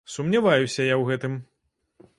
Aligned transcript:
Сумняваюся 0.11 0.83
я 0.89 0.95
ў 0.97 1.03
гэтым. 1.11 1.39